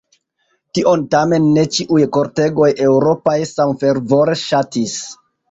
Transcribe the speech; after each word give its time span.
Tion 0.77 1.03
tamen 1.15 1.45
ne 1.57 1.65
ĉiuj 1.75 2.07
kortegoj 2.15 2.71
eŭropaj 2.87 3.37
samfervore 3.53 4.37
ŝatis. 4.47 4.99